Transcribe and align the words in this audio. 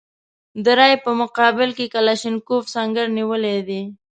د 0.63 0.65
رایې 0.79 0.97
په 1.05 1.11
مقابل 1.21 1.69
کې 1.77 1.91
کلاشینکوف 1.93 2.63
سنګر 2.75 3.07
نیولی 3.17 3.57
دی. 3.67 3.81